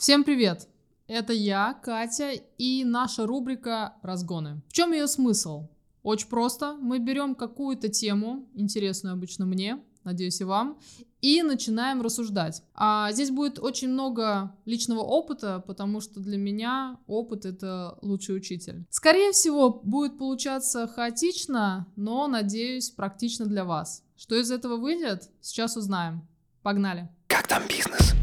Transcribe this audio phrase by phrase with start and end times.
[0.00, 0.66] Всем привет!
[1.08, 4.62] Это я, Катя, и наша рубрика «Разгоны».
[4.70, 5.68] В чем ее смысл?
[6.02, 6.74] Очень просто.
[6.80, 10.80] Мы берем какую-то тему, интересную обычно мне, надеюсь и вам,
[11.20, 12.62] и начинаем рассуждать.
[12.72, 18.86] А здесь будет очень много личного опыта, потому что для меня опыт— это лучший учитель.
[18.88, 24.02] Скорее всего, будет получаться хаотично, но, надеюсь, практично для вас.
[24.16, 26.26] Что из этого выйдет, сейчас узнаем.
[26.62, 27.10] Погнали!
[27.26, 28.14] Как там бизнес?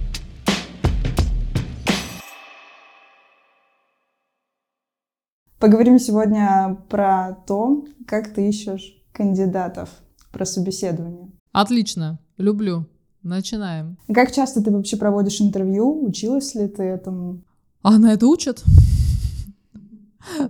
[5.60, 9.90] Поговорим сегодня про то, как ты ищешь кандидатов,
[10.32, 11.32] про собеседование.
[11.52, 12.86] Отлично, люблю.
[13.24, 13.98] Начинаем.
[14.14, 16.06] Как часто ты вообще проводишь интервью?
[16.06, 17.42] Училась ли ты этому?
[17.82, 18.64] А на это учат?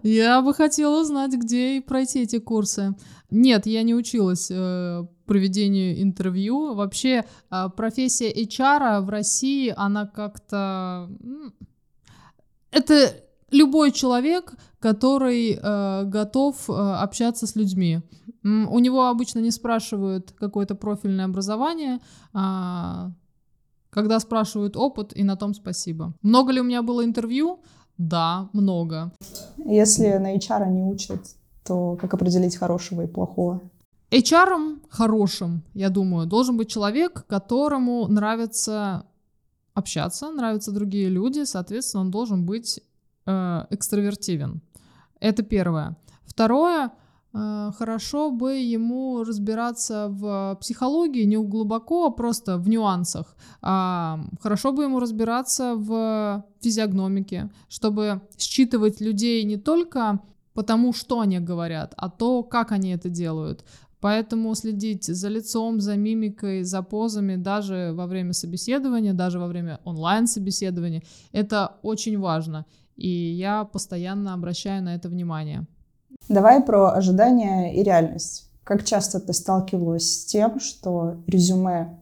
[0.03, 2.93] Я бы хотела узнать, где и пройти эти курсы.
[3.31, 6.73] Нет, я не училась э, проведению интервью.
[6.73, 11.09] Вообще э, профессия HR в России, она как-то...
[12.71, 13.13] Это
[13.51, 18.01] любой человек, который э, готов э, общаться с людьми.
[18.43, 21.99] У него обычно не спрашивают какое-то профильное образование,
[22.33, 23.11] а
[23.89, 26.13] когда спрашивают опыт, и на том спасибо.
[26.21, 27.59] Много ли у меня было интервью?
[27.97, 29.11] Да, много.
[29.57, 31.19] Если на HR не учат,
[31.65, 33.61] то как определить хорошего и плохого?
[34.11, 39.05] HR хорошим, я думаю, должен быть человек, которому нравится
[39.73, 42.79] общаться, нравятся другие люди, соответственно, он должен быть
[43.25, 44.61] э, экстравертивен.
[45.19, 45.97] Это первое.
[46.25, 46.91] Второе,
[47.33, 53.35] э, хорошо бы ему разбираться в психологии не глубоко, а просто в нюансах.
[53.61, 60.19] А хорошо бы ему разбираться в физиогномике, чтобы считывать людей не только
[60.53, 63.63] потому, что они говорят, а то, как они это делают.
[63.99, 69.79] Поэтому следить за лицом, за мимикой, за позами даже во время собеседования, даже во время
[69.85, 71.01] онлайн-собеседования,
[71.31, 72.65] это очень важно.
[72.97, 75.65] И я постоянно обращаю на это внимание.
[76.27, 78.49] Давай про ожидания и реальность.
[78.63, 81.97] Как часто ты сталкивалась с тем, что резюме,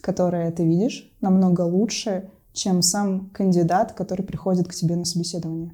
[0.00, 5.72] которое ты видишь, намного лучше, чем сам кандидат, который приходит к тебе на собеседование?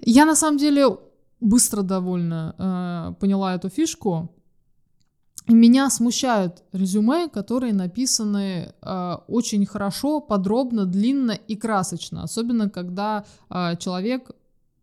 [0.00, 0.86] Я на самом деле
[1.40, 4.28] быстро довольно э, поняла эту фишку.
[5.46, 13.76] Меня смущают резюме, которые написаны э, очень хорошо, подробно, длинно и красочно, особенно когда э,
[13.76, 14.30] человек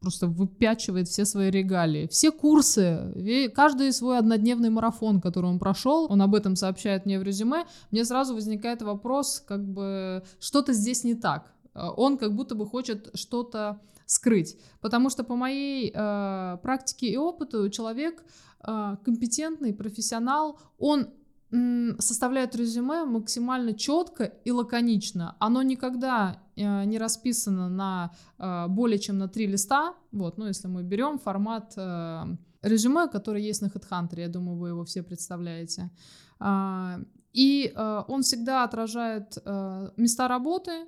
[0.01, 2.07] просто выпячивает все свои регалии.
[2.07, 7.23] Все курсы, каждый свой однодневный марафон, который он прошел, он об этом сообщает мне в
[7.23, 11.51] резюме, мне сразу возникает вопрос, как бы что-то здесь не так.
[11.73, 14.57] Э, он как будто бы хочет что-то скрыть.
[14.81, 18.23] Потому что по моей э, практике и опыту человек
[18.63, 21.07] компетентный, профессионал, он
[21.99, 25.35] составляет резюме максимально четко и лаконично.
[25.39, 29.94] Оно никогда э, не расписано на э, более чем на три листа.
[30.13, 32.23] Вот, ну если мы берем формат э,
[32.61, 35.89] резюме, который есть на HeadHunter, я думаю, вы его все представляете.
[37.33, 39.38] И он всегда отражает
[39.95, 40.85] места работы,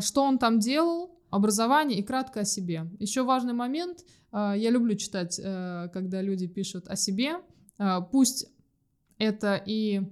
[0.00, 2.90] что он там делал, образование и кратко о себе.
[2.98, 7.36] Еще важный момент, э, я люблю читать, э, когда люди пишут о себе,
[7.78, 8.46] э, пусть
[9.18, 10.02] это и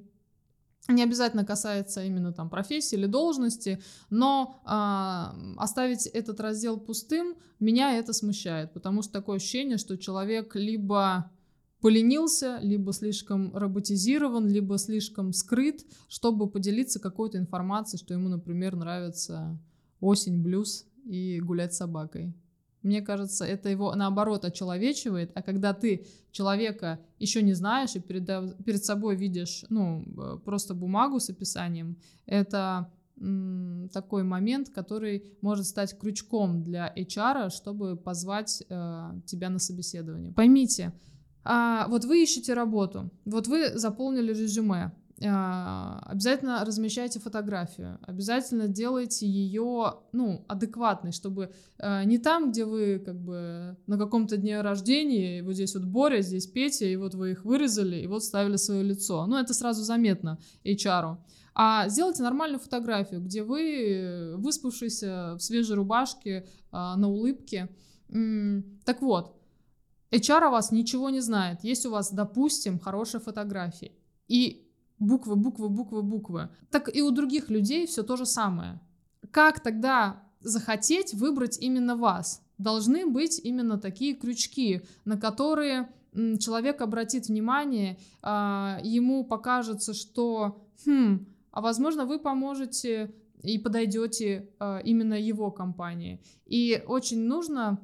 [0.88, 3.80] не обязательно касается именно там профессии или должности,
[4.10, 10.54] но э, оставить этот раздел пустым меня это смущает, потому что такое ощущение, что человек
[10.54, 11.30] либо
[11.80, 19.58] поленился, либо слишком роботизирован, либо слишком скрыт, чтобы поделиться какой-то информацией, что ему, например, нравится
[20.00, 22.34] осень, блюз и гулять с собакой.
[22.82, 28.26] Мне кажется, это его наоборот очеловечивает, а когда ты человека еще не знаешь и перед,
[28.64, 32.90] перед собой видишь, ну, э, просто бумагу с описанием, это
[33.92, 40.32] такой момент, который может стать крючком для HR, чтобы позвать э, тебя на собеседование.
[40.32, 40.92] Поймите,
[41.42, 49.94] а, вот вы ищете работу, вот вы заполнили резюме, обязательно размещайте фотографию, обязательно делайте ее,
[50.12, 55.54] ну, адекватной, чтобы э, не там, где вы как бы на каком-то дне рождения, вот
[55.54, 59.26] здесь вот Боря, здесь Петя, и вот вы их вырезали, и вот ставили свое лицо.
[59.26, 61.16] Ну, это сразу заметно HR.
[61.54, 67.68] А сделайте нормальную фотографию, где вы выспавшийся в свежей рубашке, а, на улыбке.
[68.84, 69.34] Так вот,
[70.12, 71.64] HR о вас ничего не знает.
[71.64, 73.90] Есть у вас, допустим, хорошая фотография.
[74.28, 74.67] И
[74.98, 76.48] буквы, буквы, буквы, буквы.
[76.70, 78.80] Так и у других людей все то же самое.
[79.30, 82.42] Как тогда захотеть выбрать именно вас?
[82.58, 85.88] Должны быть именно такие крючки, на которые
[86.38, 94.80] человек обратит внимание, а, ему покажется, что, хм, а возможно вы поможете и подойдете э,
[94.84, 96.20] именно его компании.
[96.46, 97.78] И очень нужно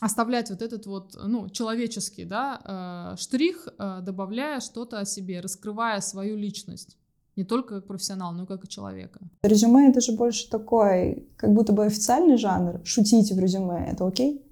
[0.00, 6.00] оставлять вот этот вот, ну, человеческий, да, э, штрих, э, добавляя что-то о себе, раскрывая
[6.00, 6.96] свою личность.
[7.36, 9.20] Не только как профессионал, но и как и человека.
[9.42, 12.80] Резюме— это же больше такой, как будто бы официальный жанр.
[12.84, 14.42] Шутить в резюме— это окей?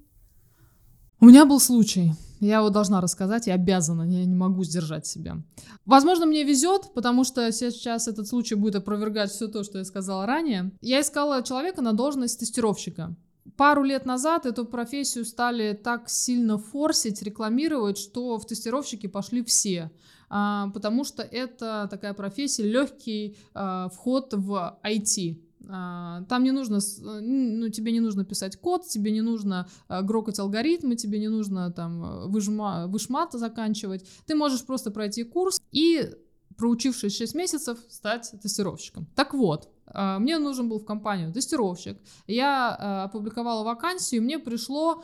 [1.19, 2.13] У меня был случай.
[2.39, 5.37] Я его должна рассказать, я обязана, я не могу сдержать себя.
[5.85, 10.25] Возможно, мне везет, потому что сейчас этот случай будет опровергать все то, что я сказала
[10.25, 10.71] ранее.
[10.81, 13.15] Я искала человека на должность тестировщика.
[13.57, 19.91] Пару лет назад эту профессию стали так сильно форсить, рекламировать, что в тестировщики пошли все.
[20.29, 25.37] А, потому что это такая профессия, легкий а, вход в IT.
[25.69, 30.97] А, там не нужно, ну, тебе не нужно писать код, тебе не нужно грокать алгоритмы,
[30.97, 34.05] тебе не нужно там выжма, вышмат заканчивать.
[34.25, 36.11] Ты можешь просто пройти курс и,
[36.57, 39.07] проучившись 6 месяцев, стать тестировщиком.
[39.15, 41.97] Так вот, мне нужен был в компанию тестировщик.
[42.27, 45.03] Я опубликовала вакансию, мне пришло,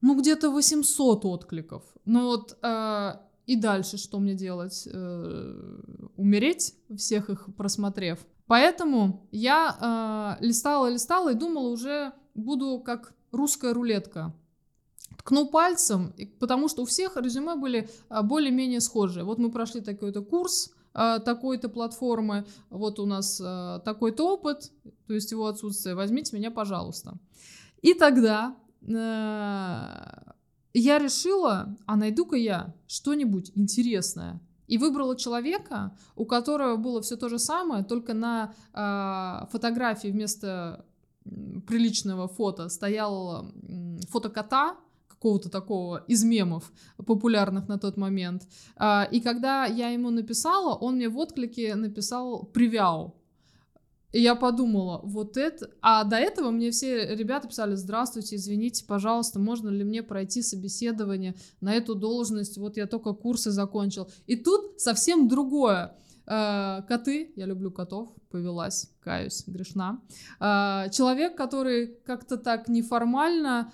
[0.00, 1.82] ну, где-то 800 откликов.
[2.04, 2.58] Ну вот
[3.46, 4.88] и дальше что мне делать?
[4.92, 5.78] Э,
[6.16, 8.26] умереть, всех их просмотрев.
[8.46, 14.34] Поэтому я э, листала, листала и думала уже буду как русская рулетка.
[15.26, 19.24] Ткну пальцем, потому что у всех резюме были э, более-менее схожие.
[19.24, 24.70] Вот мы прошли такой-то курс, э, такой-то платформы, вот у нас э, такой-то опыт,
[25.08, 27.18] то есть его отсутствие, возьмите меня, пожалуйста.
[27.82, 28.54] И тогда
[28.88, 30.22] я
[30.74, 34.40] решила, а найду-ка я что-нибудь интересное.
[34.68, 40.84] И выбрала человека, у которого было все то же самое, только на э, фотографии вместо
[41.66, 43.50] приличного фото стоял
[44.08, 44.76] фото кота,
[45.16, 46.72] какого-то такого из мемов
[47.04, 48.46] популярных на тот момент.
[48.76, 53.14] А, и когда я ему написала, он мне в отклике написал «Привяу».
[54.12, 55.68] И я подумала, вот это...
[55.82, 61.34] А до этого мне все ребята писали, здравствуйте, извините, пожалуйста, можно ли мне пройти собеседование
[61.60, 62.56] на эту должность?
[62.56, 64.08] Вот я только курсы закончил.
[64.26, 65.96] И тут совсем другое.
[66.26, 70.00] Э, коты, я люблю котов, повелась, каюсь, грешна.
[70.40, 73.72] Э, человек, который как-то так неформально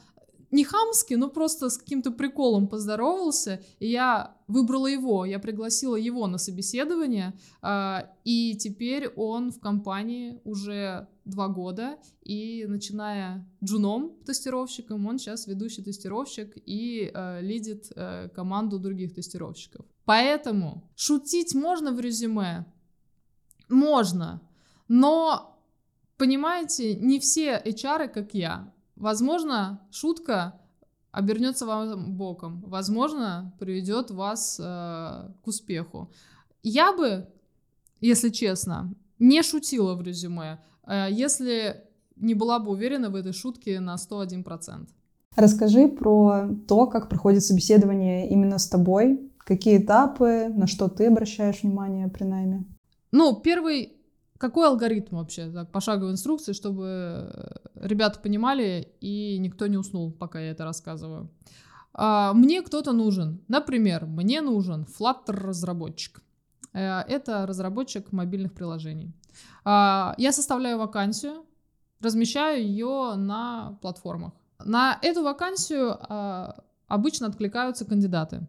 [0.52, 6.26] не хамски, но просто с каким-то приколом поздоровался, и я выбрала его, я пригласила его
[6.26, 7.32] на собеседование,
[7.62, 15.46] э, и теперь он в компании уже два года, и начиная джуном тестировщиком, он сейчас
[15.46, 19.86] ведущий тестировщик и э, лидит э, команду других тестировщиков.
[20.04, 22.66] Поэтому шутить можно в резюме?
[23.68, 24.42] Можно,
[24.88, 25.58] но,
[26.18, 30.60] понимаете, не все HR, как я, Возможно, шутка
[31.10, 36.10] обернется вам боком, возможно, приведет вас э, к успеху.
[36.62, 37.28] Я бы,
[38.00, 41.84] если честно, не шутила в резюме, э, если
[42.16, 44.88] не была бы уверена в этой шутке на 101%.
[45.36, 51.62] Расскажи про то, как проходит собеседование именно с тобой, какие этапы, на что ты обращаешь
[51.62, 52.64] внимание при найме.
[53.12, 53.96] Ну, первый
[54.42, 60.40] какой алгоритм вообще, так, пошаговой инструкции, чтобы э, ребята понимали и никто не уснул, пока
[60.40, 61.30] я это рассказываю.
[61.94, 63.40] А, мне кто-то нужен.
[63.46, 66.22] Например, мне нужен Flutter-разработчик.
[66.72, 69.12] Э, это разработчик мобильных приложений.
[69.64, 71.46] А, я составляю вакансию,
[72.00, 74.32] размещаю ее на платформах.
[74.64, 78.40] На эту вакансию а, обычно откликаются кандидаты.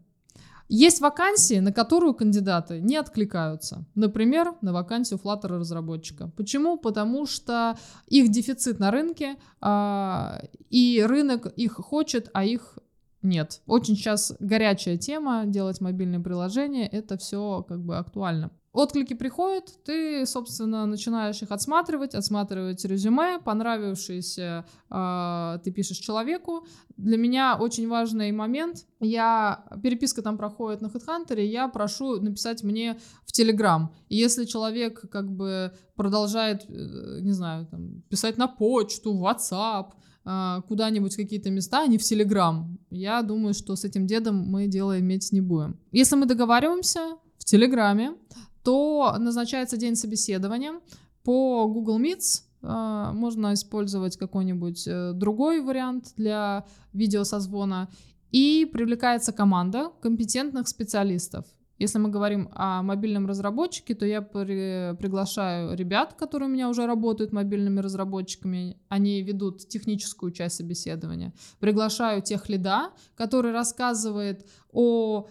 [0.75, 3.85] Есть вакансии, на которую кандидаты не откликаются.
[3.93, 6.31] Например, на вакансию Flutter разработчика.
[6.35, 6.77] Почему?
[6.77, 7.77] Потому что
[8.07, 10.29] их дефицит на рынке, э,
[10.71, 12.79] и рынок их хочет, а их
[13.21, 13.61] нет.
[13.67, 18.49] Очень сейчас горячая тема делать мобильные приложения, это все как бы актуально.
[18.73, 26.65] Отклики приходят, ты, собственно, начинаешь их отсматривать, отсматривать резюме, понравившееся э, ты пишешь человеку.
[26.97, 32.99] Для меня очень важный момент, я, переписка там проходит на HeadHunter, я прошу написать мне
[33.27, 33.89] в Telegram.
[34.09, 39.91] И если человек как бы продолжает, э, не знаю, там, писать на почту, в WhatsApp,
[40.25, 44.65] э, куда-нибудь какие-то места, а не в Telegram, я думаю, что с этим дедом мы
[44.65, 45.79] дело иметь не будем.
[45.91, 48.15] Если мы договариваемся в Телеграме,
[48.63, 50.79] то назначается день собеседования
[51.23, 52.43] по Google Meets.
[52.61, 57.89] А, можно использовать какой-нибудь э, другой вариант для видеосозвона.
[58.31, 61.45] И привлекается команда компетентных специалистов.
[61.79, 66.85] Если мы говорим о мобильном разработчике, то я при, приглашаю ребят, которые у меня уже
[66.85, 68.77] работают мобильными разработчиками.
[68.89, 71.33] Они ведут техническую часть собеседования.
[71.59, 75.27] Приглашаю тех лида, который рассказывает о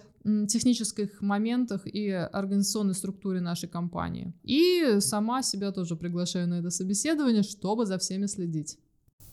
[0.48, 4.32] технических моментах и организационной структуре нашей компании.
[4.42, 8.78] И сама себя тоже приглашаю на это собеседование, чтобы за всеми следить.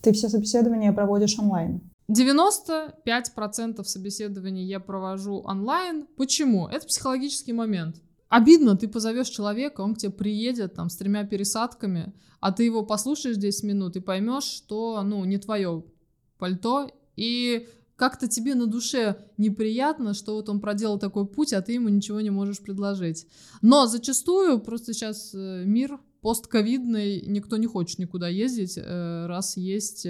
[0.01, 1.81] Ты все собеседования проводишь онлайн?
[2.09, 6.07] 95% собеседований я провожу онлайн.
[6.17, 6.67] Почему?
[6.67, 8.01] Это психологический момент.
[8.29, 12.85] Обидно, ты позовешь человека, он к тебе приедет там с тремя пересадками, а ты его
[12.85, 15.83] послушаешь 10 минут и поймешь, что, ну, не твое
[16.37, 17.67] пальто, и
[17.99, 22.21] как-то тебе на душе неприятно, что вот он проделал такой путь, а ты ему ничего
[22.21, 23.27] не можешь предложить.
[23.61, 30.05] Но зачастую просто сейчас э, мир постковидный, никто не хочет никуда ездить, э, раз есть
[30.05, 30.09] э,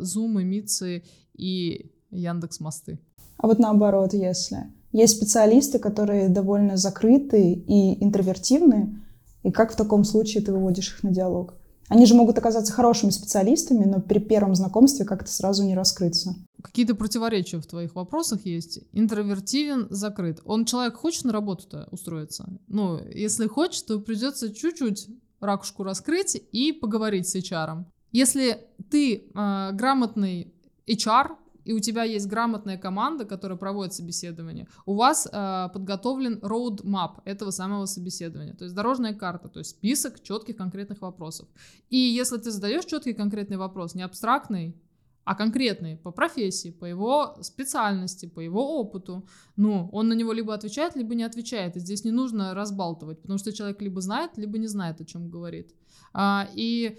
[0.00, 1.04] Zoom, и Митцы
[1.34, 2.98] и Яндекс Мосты.
[3.36, 9.00] А вот наоборот, если есть специалисты, которые довольно закрыты и интровертивны,
[9.44, 11.54] и как в таком случае ты выводишь их на диалог?
[11.88, 16.34] Они же могут оказаться хорошими специалистами, но при первом знакомстве как-то сразу не раскрыться.
[16.62, 18.80] Какие-то противоречия в твоих вопросах есть.
[18.92, 20.40] Интровертивен, закрыт.
[20.44, 22.48] Он человек хочет на работу-то устроиться?
[22.66, 25.08] Ну, если хочет, то придется чуть-чуть
[25.40, 27.84] ракушку раскрыть и поговорить с HR.
[28.10, 30.52] Если ты э, грамотный
[30.86, 37.20] HR, и у тебя есть грамотная команда, которая проводит собеседование, у вас э, подготовлен roadmap
[37.26, 41.46] этого самого собеседования, то есть дорожная карта, то есть список четких конкретных вопросов.
[41.90, 44.74] И если ты задаешь четкий конкретный вопрос, не абстрактный,
[45.28, 50.54] а конкретный по профессии, по его специальности, по его опыту, ну, он на него либо
[50.54, 51.76] отвечает, либо не отвечает.
[51.76, 55.28] И здесь не нужно разбалтывать, потому что человек либо знает, либо не знает, о чем
[55.28, 55.74] говорит.
[56.14, 56.98] А, и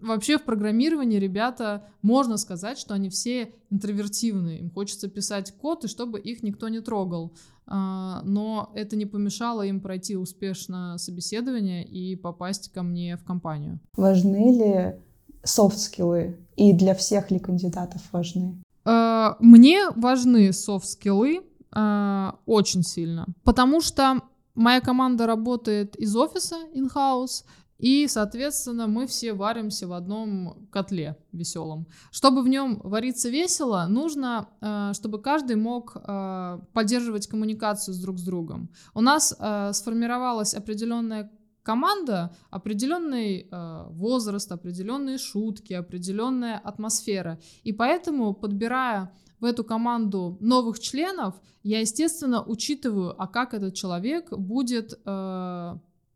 [0.00, 4.60] вообще в программировании ребята, можно сказать, что они все интровертивные.
[4.60, 7.34] Им хочется писать код, и чтобы их никто не трогал.
[7.66, 13.80] А, но это не помешало им пройти успешно собеседование и попасть ко мне в компанию.
[13.98, 14.94] Важны ли
[15.42, 16.38] софт-скиллы?
[16.56, 18.62] И для всех ли кандидатов важны?
[18.84, 24.20] А, мне важны софт-скиллы а, очень сильно, потому что
[24.54, 27.44] моя команда работает из офиса in-house,
[27.82, 31.88] и, соответственно, мы все варимся в одном котле веселом.
[32.12, 38.20] Чтобы в нем вариться весело, нужно, э, чтобы каждый мог э, поддерживать коммуникацию с друг
[38.20, 38.70] с другом.
[38.94, 43.48] У нас э, сформировалась определенная команда, определенный
[43.90, 47.38] возраст, определенные шутки, определенная атмосфера.
[47.62, 54.30] И поэтому, подбирая в эту команду новых членов, я, естественно, учитываю, а как этот человек
[54.30, 54.98] будет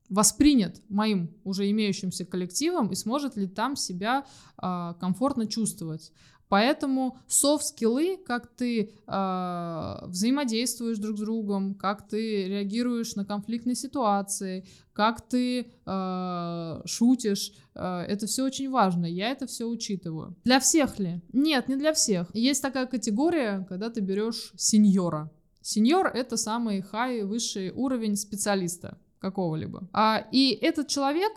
[0.09, 4.25] воспринят моим уже имеющимся коллективом и сможет ли там себя
[4.61, 6.13] э, комфортно чувствовать.
[6.49, 14.65] Поэтому софт-скиллы, как ты э, взаимодействуешь друг с другом, как ты реагируешь на конфликтные ситуации,
[14.93, 19.07] как ты э, шутишь, э, это все очень важно.
[19.07, 20.37] Я это все учитываю.
[20.45, 21.21] Для всех ли?
[21.33, 22.35] Нет, не для всех.
[22.35, 25.31] Есть такая категория, когда ты берешь сеньора.
[25.63, 29.89] Сеньор— это самый хай, высший уровень специалиста какого-либо.
[29.93, 31.33] А, и этот человек,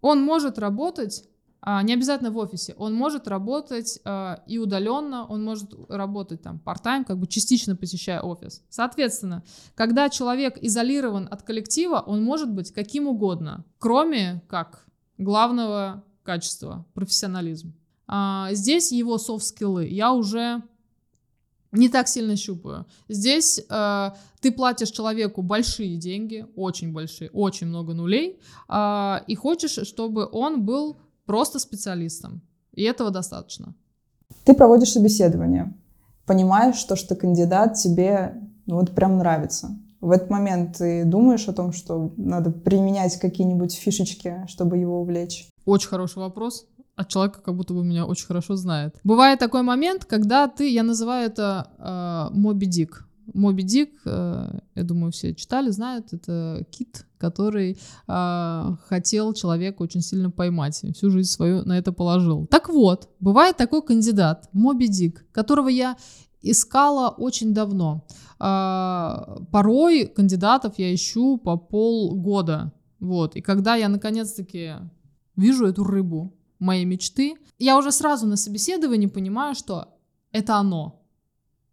[0.00, 1.24] он может работать
[1.64, 7.04] не обязательно в офисе, он может работать а, и удаленно, он может работать там part-time,
[7.04, 8.62] как бы частично посещая офис.
[8.68, 9.42] Соответственно,
[9.74, 14.86] когда человек изолирован от коллектива, он может быть каким угодно, кроме как
[15.18, 17.74] главного качества, профессионализм.
[18.06, 20.62] А, здесь его софт-скиллы я уже
[21.72, 22.86] не так сильно щупаю.
[23.08, 24.10] Здесь э,
[24.40, 30.64] ты платишь человеку большие деньги, очень большие, очень много нулей, э, и хочешь, чтобы он
[30.64, 30.96] был
[31.26, 32.40] просто специалистом.
[32.72, 33.74] И этого достаточно.
[34.44, 35.74] Ты проводишь собеседование,
[36.26, 39.76] понимаешь, что, что кандидат тебе ну, вот прям нравится.
[40.00, 45.48] В этот момент ты думаешь о том, что надо применять какие-нибудь фишечки, чтобы его увлечь?
[45.64, 46.66] Очень хороший вопрос
[46.96, 48.96] от человека, как будто бы меня очень хорошо знает.
[49.04, 53.06] Бывает такой момент, когда ты, я называю это э, Моби Дик.
[53.34, 57.78] Моби Дик, э, я думаю, все читали, знают, это кит, который
[58.08, 62.46] э, хотел человека очень сильно поймать, всю жизнь свою на это положил.
[62.46, 65.96] Так вот, бывает такой кандидат, Моби Дик, которого я
[66.42, 68.06] искала очень давно.
[68.38, 72.72] Э, порой кандидатов я ищу по полгода.
[73.00, 73.36] Вот.
[73.36, 74.74] И когда я наконец-таки
[75.36, 79.88] вижу эту рыбу, моей мечты, я уже сразу на собеседовании понимаю, что
[80.32, 81.02] это оно.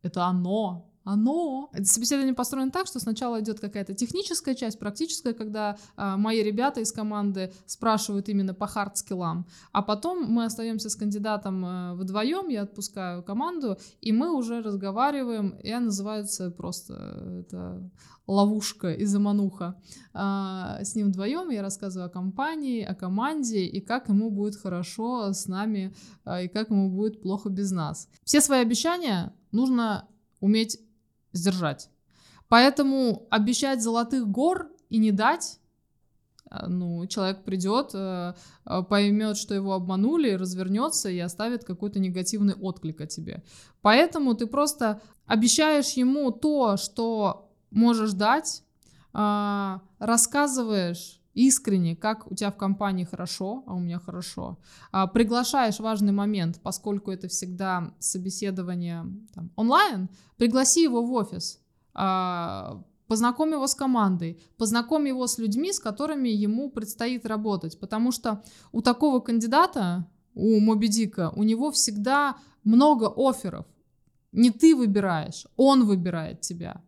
[0.02, 1.70] Это оно оно...
[1.74, 6.82] Это собеседование построено так, что сначала идет какая-то техническая часть, практическая, когда э, мои ребята
[6.82, 12.64] из команды спрашивают именно по хард-скиллам, а потом мы остаемся с кандидатом э, вдвоем, я
[12.64, 16.94] отпускаю команду, и мы уже разговариваем, я называется просто
[17.42, 17.90] это
[18.28, 19.76] ловушка и замануха.
[20.14, 25.34] А, с ним вдвоем я рассказываю о компании, о команде и как ему будет хорошо
[25.34, 25.94] с нами,
[26.24, 28.08] а, и как ему будет плохо без нас.
[28.24, 30.08] Все свои обещания нужно
[30.40, 30.80] уметь
[31.34, 31.90] сдержать.
[32.48, 35.60] Поэтому обещать золотых гор и не дать
[36.54, 38.34] а, ну, человек придет, э,
[38.66, 43.44] э, поймет, что его обманули, развернется и оставит какой-то негативный отклик о тебе.
[43.82, 48.64] Поэтому ты просто обещаешь ему то, что можешь дать,
[49.14, 54.58] а, рассказываешь искренне, как у тебя в компании хорошо, а у меня хорошо.
[54.92, 61.60] А, приглашаешь важный момент, поскольку это всегда собеседование там, онлайн, пригласи его в офис,
[63.08, 68.44] познакомь его с командой, познакомь его с людьми, с которыми ему предстоит работать, потому что
[68.72, 70.90] у такого кандидата, у Моби
[71.36, 73.66] у него всегда много офферов.
[74.32, 76.82] Не ты выбираешь, он выбирает тебя.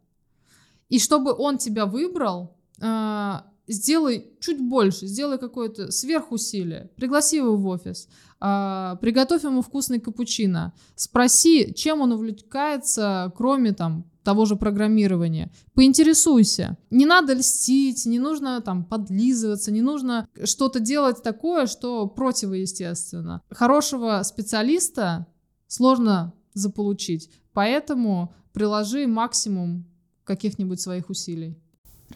[0.90, 7.68] И чтобы он тебя выбрал, а, сделай чуть больше, сделай какое-то сверхусилие, пригласи его в
[7.68, 8.08] офис,
[8.42, 15.52] э, приготовь ему вкусный капучино, спроси, чем он увлекается, кроме там того же программирования.
[15.76, 16.78] Поинтересуйся.
[16.90, 23.42] Не надо льстить, не нужно там подлизываться, не нужно что-то делать такое, что противоестественно.
[23.52, 25.28] Хорошего специалиста
[25.68, 29.86] сложно заполучить, поэтому приложи максимум
[30.24, 31.56] каких-нибудь своих усилий.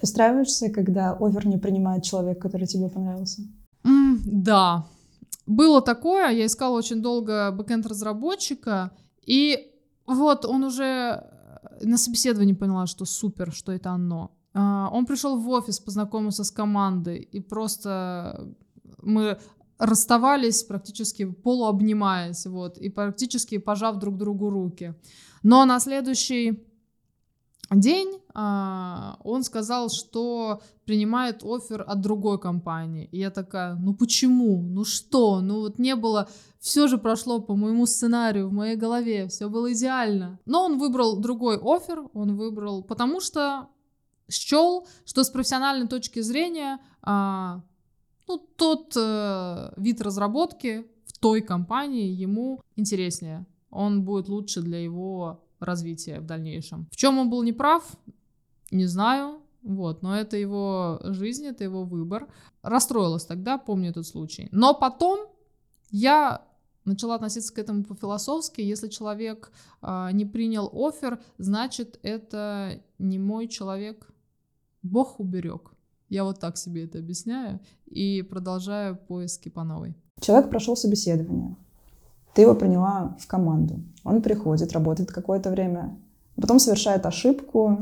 [0.01, 3.41] Расстраиваешься, когда овер не принимает человек, который тебе понравился?
[3.83, 4.85] Mm, да.
[5.45, 8.91] Было такое, я искала очень долго бэкэнд-разработчика,
[9.25, 9.73] и
[10.05, 11.23] вот он уже
[11.81, 14.31] на собеседовании поняла, что супер, что это оно.
[14.53, 18.47] А, он пришел в офис, познакомился с командой, и просто
[19.01, 19.37] мы
[19.77, 24.93] расставались практически полуобнимаясь, вот, и практически пожав друг другу руки.
[25.41, 26.63] Но на следующий
[27.75, 33.07] день а, он сказал, что принимает офер от другой компании.
[33.11, 34.61] И я такая, ну почему?
[34.61, 35.41] Ну что?
[35.41, 36.29] Ну вот не было...
[36.59, 40.39] Все же прошло по моему сценарию, в моей голове, все было идеально.
[40.45, 43.69] Но он выбрал другой офер, он выбрал, потому что
[44.29, 47.61] счел, что с профессиональной точки зрения а,
[48.27, 53.45] ну, тот э, вид разработки в той компании ему интереснее.
[53.71, 56.87] Он будет лучше для его развития в дальнейшем.
[56.91, 57.83] В чем он был неправ,
[58.71, 62.27] не знаю, вот, но это его жизнь, это его выбор.
[62.61, 64.47] Расстроилась тогда, помню этот случай.
[64.51, 65.27] Но потом
[65.91, 66.45] я
[66.85, 68.61] начала относиться к этому по-философски.
[68.61, 74.11] Если человек э, не принял офер, значит, это не мой человек.
[74.81, 75.71] Бог уберег.
[76.07, 79.95] Я вот так себе это объясняю и продолжаю поиски по новой.
[80.21, 81.55] Человек прошел собеседование.
[82.33, 83.81] Ты его приняла в команду.
[84.03, 85.97] Он приходит, работает какое-то время,
[86.35, 87.81] потом совершает ошибку,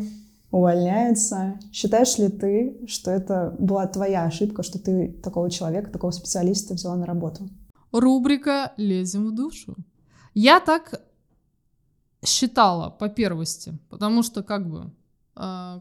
[0.51, 1.59] увольняется.
[1.71, 6.95] Считаешь ли ты, что это была твоя ошибка, что ты такого человека, такого специалиста взяла
[6.95, 7.49] на работу?
[7.91, 9.75] Рубрика «Лезем в душу».
[10.33, 11.01] Я так
[12.23, 14.91] считала по первости, потому что как бы
[15.35, 15.79] э,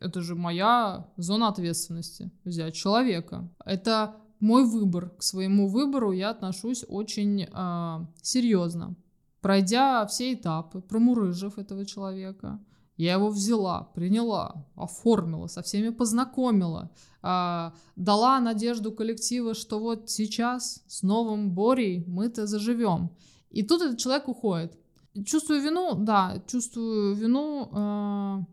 [0.00, 3.48] это же моя зона ответственности взять человека.
[3.64, 5.10] Это мой выбор.
[5.10, 8.94] К своему выбору я отношусь очень э, серьезно.
[9.40, 12.60] Пройдя все этапы, промурыжив этого человека,
[12.96, 16.90] я его взяла, приняла, оформила, со всеми познакомила,
[17.22, 23.10] э, дала надежду коллектива, что вот сейчас с новым Борей мы-то заживем.
[23.50, 24.78] И тут этот человек уходит.
[25.24, 28.44] Чувствую вину, да, чувствую вину э,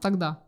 [0.00, 0.42] тогда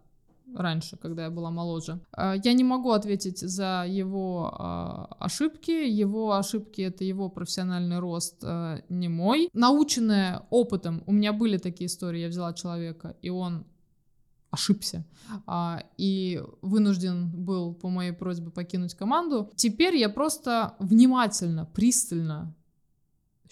[0.57, 2.01] раньше, когда я была моложе.
[2.13, 5.71] А, я не могу ответить за его а, ошибки.
[5.71, 9.49] Его ошибки— это его профессиональный рост, а, не мой.
[9.53, 13.65] Наученная опытом, у меня были такие истории, я взяла человека, и он
[14.53, 15.05] ошибся
[15.47, 19.51] а, и вынужден был по моей просьбе покинуть команду.
[19.57, 22.55] Теперь я просто внимательно, пристально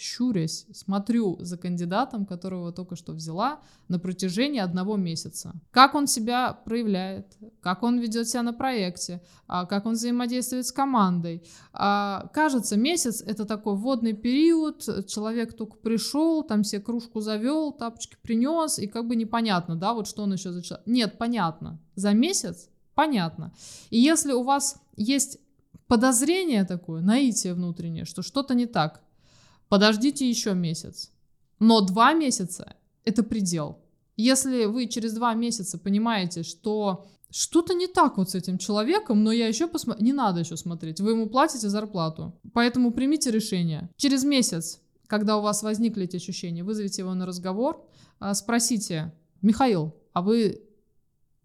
[0.01, 5.53] щурясь, смотрю за кандидатом, которого только что взяла, на протяжении одного месяца.
[5.71, 10.73] Как он себя проявляет, как он ведет себя на проекте, а, как он взаимодействует с
[10.73, 11.43] командой.
[11.73, 18.17] А, кажется, месяц— это такой вводный период, человек только пришел, там себе кружку завел, тапочки
[18.23, 20.87] принес, и как бы непонятно, да, вот что он еще за человек.
[20.87, 21.79] Нет, понятно.
[21.95, 23.53] За месяц понятно.
[23.91, 25.39] И если у вас есть
[25.87, 29.03] подозрение такое, наитие внутреннее, что что-то не так,
[29.71, 31.11] подождите еще месяц.
[31.59, 33.79] Но два месяца— это предел.
[34.19, 39.33] Если вы через два месяца понимаете, что что-то не так вот с этим человеком, но
[39.33, 42.35] я еще посмотрю, не надо еще смотреть, вы ему платите зарплату.
[42.53, 43.89] Поэтому примите решение.
[43.97, 47.83] Через месяц, когда у вас возникли эти ощущения, вызовите его на разговор,
[48.19, 50.61] а, спросите, Михаил, а вы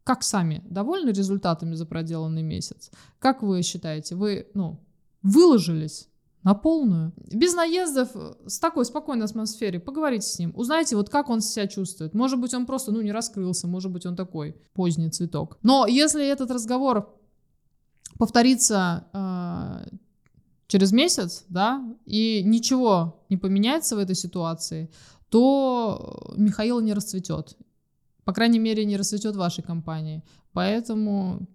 [0.03, 2.91] как сами довольны результатами за проделанный месяц?
[3.19, 4.79] Как вы считаете, вы ну,
[5.21, 6.09] выложились
[6.45, 7.11] на полную.
[7.33, 8.09] Без наездов,
[8.45, 9.79] с такой спокойной атмосфере.
[9.79, 10.53] Поговорите с ним.
[10.55, 12.13] Узнайте, вот как он себя чувствует.
[12.13, 13.67] Может быть, он просто, ну, не раскрылся.
[13.67, 15.57] Может быть, он такой поздний цветок.
[15.63, 17.11] Но если этот разговор
[18.19, 19.95] повторится э,
[20.67, 24.91] через месяц, да, и ничего не поменяется в этой ситуации,
[25.29, 27.57] то Михаил не расцветет.
[28.23, 30.23] По крайней мере, не расцветет вашей компании.
[30.53, 31.47] Поэтому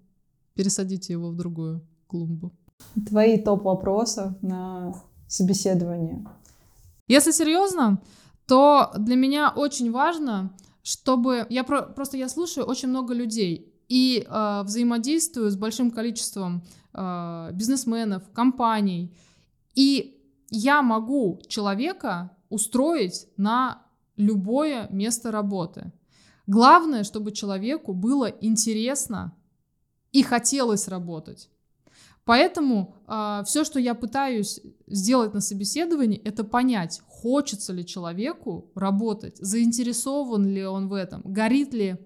[0.54, 2.52] пересадите его в другую клумбу.
[3.08, 4.94] Твои топ вопросов на
[5.26, 6.24] собеседование.
[7.08, 8.00] Если серьезно,
[8.46, 14.26] то для меня очень важно, чтобы я про, просто я слушаю очень много людей и
[14.28, 16.62] э, взаимодействую с большим количеством
[16.94, 19.16] э, бизнесменов, компаний,
[19.74, 23.82] и я могу человека устроить на
[24.16, 25.92] любое место работы.
[26.46, 29.36] Главное, чтобы человеку было интересно
[30.12, 31.48] и хотелось работать.
[32.24, 38.70] Поэтому э, а, все, что я пытаюсь сделать на собеседовании, это понять, хочется ли человеку
[38.74, 41.96] работать, заинтересован ли он в этом, горит ли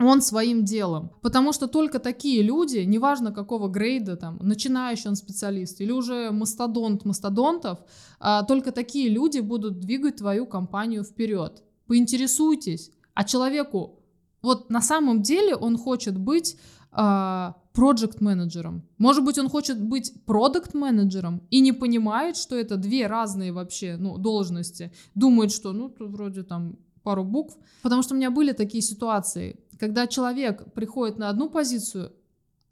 [0.00, 1.10] он своим делом.
[1.22, 7.04] Потому что только такие люди, неважно какого грейда, там, начинающий он специалист или уже мастодонт
[7.04, 7.80] мастодонтов,
[8.20, 11.62] а, только такие люди будут двигать твою компанию вперед.
[11.86, 14.00] Поинтересуйтесь, а человеку,
[14.42, 16.56] вот на самом деле он хочет быть
[16.92, 22.76] а, проект менеджером Может быть, он хочет быть продукт менеджером и не понимает, что это
[22.76, 24.90] две разные вообще ну, должности.
[25.14, 27.56] Думает, что ну тут вроде там пару букв.
[27.82, 32.12] Потому что у меня были такие ситуации, когда человек приходит на одну позицию,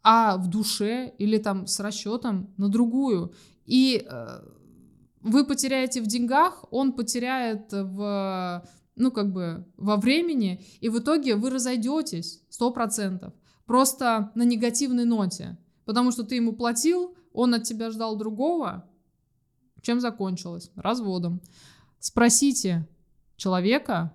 [0.02, 3.32] а в душе или там с расчетом на другую.
[3.64, 4.40] И э,
[5.22, 8.66] вы потеряете в деньгах, он потеряет в,
[8.96, 13.32] ну, как бы во времени, и в итоге вы разойдетесь сто процентов
[13.66, 18.88] просто на негативной ноте, потому что ты ему платил, он от тебя ждал другого,
[19.82, 20.72] чем закончилось?
[20.74, 21.40] Разводом.
[22.00, 22.88] Спросите
[23.36, 24.12] человека,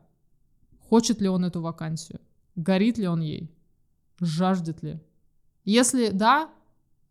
[0.90, 2.20] хочет ли он эту вакансию,
[2.56, 3.56] горит ли он ей,
[4.20, 5.00] жаждет ли.
[5.64, 6.50] Если да,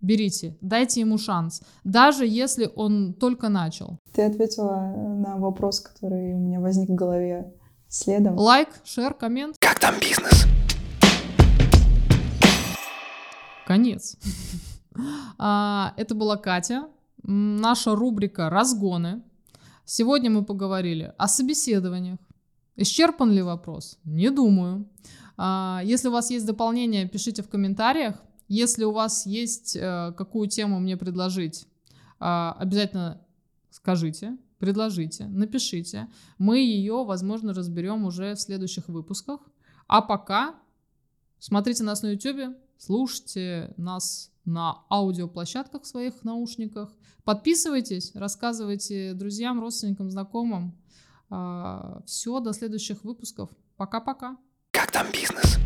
[0.03, 3.99] берите, дайте ему шанс, даже если он только начал.
[4.13, 7.55] Ты ответила на вопрос, который у меня возник в голове
[7.89, 8.37] следом.
[8.37, 9.57] Лайк, шер, коммент.
[9.59, 10.47] Как там бизнес?
[13.71, 14.17] Конец.
[15.39, 16.89] А, это была Катя.
[17.23, 19.23] Наша рубрика «Разгоны».
[19.85, 22.19] Сегодня мы поговорили о собеседованиях.
[22.75, 23.99] Исчерпан ли вопрос?
[24.05, 24.91] Не думаю.
[25.37, 28.17] А, если у вас есть дополнения, пишите в комментариях.
[28.49, 31.69] Если у вас есть э, какую тему мне предложить,
[32.19, 33.21] а, обязательно
[33.71, 36.09] скажите, предложите, напишите.
[36.39, 39.41] Мы ее, возможно, разберем уже в следующих выпусках.
[39.87, 40.57] А пока
[41.39, 46.91] смотрите нас на YouTube, слушайте нас на аудиоплощадках в своих наушниках.
[47.25, 50.77] Подписывайтесь, рассказывайте друзьям, родственникам, знакомым.
[51.29, 53.51] А, Все, до следующих выпусков.
[53.77, 54.37] Пока-пока.
[54.73, 55.59] Как там бизнес?